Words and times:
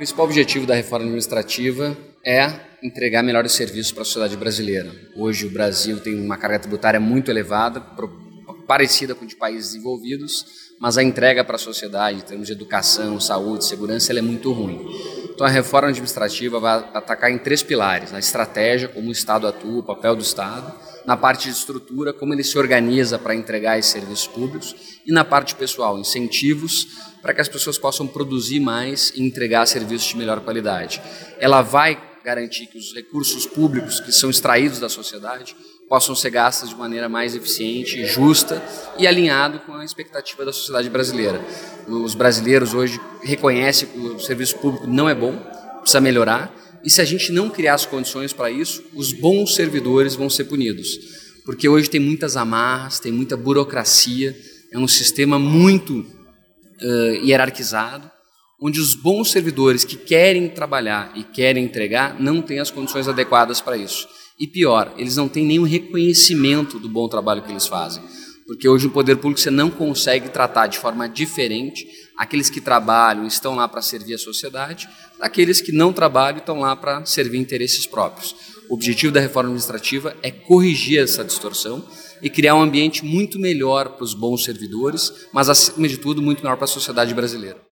principal 0.00 0.24
objetivo 0.24 0.64
da 0.64 0.74
reforma 0.74 1.04
administrativa 1.04 1.94
é 2.24 2.50
entregar 2.82 3.22
melhores 3.22 3.52
serviços 3.52 3.92
para 3.92 4.00
a 4.00 4.04
sociedade 4.06 4.34
brasileira. 4.34 4.90
Hoje 5.14 5.44
o 5.44 5.50
Brasil 5.50 6.00
tem 6.00 6.18
uma 6.18 6.38
carga 6.38 6.58
tributária 6.58 6.98
muito 6.98 7.30
elevada, 7.30 7.82
parecida 8.66 9.14
com 9.14 9.26
de 9.26 9.36
países 9.36 9.72
desenvolvidos, 9.72 10.72
mas 10.80 10.96
a 10.96 11.02
entrega 11.02 11.44
para 11.44 11.56
a 11.56 11.58
sociedade, 11.58 12.16
em 12.16 12.22
termos 12.22 12.46
de 12.46 12.54
educação, 12.54 13.20
saúde, 13.20 13.66
segurança, 13.66 14.10
ela 14.10 14.20
é 14.20 14.22
muito 14.22 14.50
ruim. 14.52 14.80
Então 15.40 15.48
a 15.48 15.50
reforma 15.50 15.88
administrativa 15.88 16.60
vai 16.60 16.86
atacar 16.92 17.30
em 17.30 17.38
três 17.38 17.62
pilares: 17.62 18.12
na 18.12 18.18
estratégia, 18.18 18.88
como 18.88 19.08
o 19.08 19.10
Estado 19.10 19.46
atua, 19.46 19.80
o 19.80 19.82
papel 19.82 20.14
do 20.14 20.20
Estado, 20.20 20.70
na 21.06 21.16
parte 21.16 21.44
de 21.44 21.54
estrutura, 21.56 22.12
como 22.12 22.34
ele 22.34 22.44
se 22.44 22.58
organiza 22.58 23.18
para 23.18 23.34
entregar 23.34 23.78
esses 23.78 23.90
serviços 23.90 24.26
públicos, 24.26 24.76
e 25.06 25.10
na 25.10 25.24
parte 25.24 25.54
pessoal, 25.54 25.98
incentivos 25.98 26.88
para 27.22 27.32
que 27.32 27.40
as 27.40 27.48
pessoas 27.48 27.78
possam 27.78 28.06
produzir 28.06 28.60
mais 28.60 29.14
e 29.14 29.22
entregar 29.22 29.64
serviços 29.64 30.08
de 30.08 30.18
melhor 30.18 30.40
qualidade. 30.40 31.00
Ela 31.38 31.62
vai 31.62 31.98
garantir 32.22 32.66
que 32.66 32.76
os 32.76 32.94
recursos 32.94 33.46
públicos 33.46 33.98
que 33.98 34.12
são 34.12 34.28
extraídos 34.28 34.78
da 34.78 34.90
sociedade 34.90 35.56
possam 35.90 36.14
ser 36.14 36.30
gastos 36.30 36.68
de 36.68 36.76
maneira 36.76 37.08
mais 37.08 37.34
eficiente, 37.34 38.06
justa 38.06 38.62
e 38.96 39.08
alinhado 39.08 39.58
com 39.66 39.74
a 39.74 39.84
expectativa 39.84 40.44
da 40.44 40.52
sociedade 40.52 40.88
brasileira. 40.88 41.44
Os 41.88 42.14
brasileiros 42.14 42.72
hoje 42.72 43.00
reconhecem 43.24 43.88
que 43.88 43.98
o 43.98 44.20
serviço 44.20 44.56
público 44.58 44.86
não 44.86 45.08
é 45.08 45.16
bom, 45.16 45.36
precisa 45.80 46.00
melhorar, 46.00 46.54
e 46.84 46.88
se 46.88 47.00
a 47.00 47.04
gente 47.04 47.32
não 47.32 47.50
criar 47.50 47.74
as 47.74 47.86
condições 47.86 48.32
para 48.32 48.52
isso, 48.52 48.84
os 48.94 49.12
bons 49.12 49.56
servidores 49.56 50.14
vão 50.14 50.30
ser 50.30 50.44
punidos. 50.44 50.96
Porque 51.44 51.68
hoje 51.68 51.90
tem 51.90 52.00
muitas 52.00 52.36
amarras, 52.36 53.00
tem 53.00 53.10
muita 53.10 53.36
burocracia, 53.36 54.36
é 54.72 54.78
um 54.78 54.86
sistema 54.86 55.40
muito 55.40 55.98
uh, 55.98 57.24
hierarquizado, 57.24 58.08
onde 58.62 58.78
os 58.78 58.94
bons 58.94 59.32
servidores 59.32 59.84
que 59.84 59.96
querem 59.96 60.48
trabalhar 60.48 61.10
e 61.16 61.24
querem 61.24 61.64
entregar 61.64 62.20
não 62.20 62.40
têm 62.40 62.60
as 62.60 62.70
condições 62.70 63.08
adequadas 63.08 63.60
para 63.60 63.76
isso. 63.76 64.06
E 64.40 64.46
pior, 64.46 64.94
eles 64.96 65.16
não 65.16 65.28
têm 65.28 65.44
nenhum 65.44 65.64
reconhecimento 65.64 66.78
do 66.78 66.88
bom 66.88 67.06
trabalho 67.06 67.42
que 67.42 67.52
eles 67.52 67.66
fazem. 67.66 68.02
Porque 68.46 68.66
hoje 68.66 68.86
no 68.86 68.92
poder 68.92 69.16
público 69.16 69.38
você 69.38 69.50
não 69.50 69.70
consegue 69.70 70.30
tratar 70.30 70.66
de 70.66 70.78
forma 70.78 71.06
diferente 71.06 71.86
aqueles 72.16 72.48
que 72.48 72.60
trabalham 72.60 73.26
estão 73.26 73.54
lá 73.54 73.68
para 73.68 73.82
servir 73.82 74.14
a 74.14 74.18
sociedade, 74.18 74.88
daqueles 75.18 75.60
que 75.60 75.70
não 75.70 75.92
trabalham 75.92 76.38
estão 76.38 76.58
lá 76.58 76.74
para 76.74 77.04
servir 77.04 77.38
interesses 77.38 77.86
próprios. 77.86 78.34
O 78.68 78.74
objetivo 78.74 79.12
da 79.12 79.20
reforma 79.20 79.50
administrativa 79.50 80.16
é 80.22 80.30
corrigir 80.30 81.00
essa 81.00 81.22
distorção 81.22 81.86
e 82.22 82.30
criar 82.30 82.54
um 82.54 82.62
ambiente 82.62 83.04
muito 83.04 83.38
melhor 83.38 83.90
para 83.90 84.04
os 84.04 84.14
bons 84.14 84.42
servidores, 84.42 85.12
mas 85.32 85.50
acima 85.50 85.86
de 85.86 85.98
tudo 85.98 86.22
muito 86.22 86.42
melhor 86.42 86.56
para 86.56 86.64
a 86.64 86.68
sociedade 86.68 87.14
brasileira. 87.14 87.69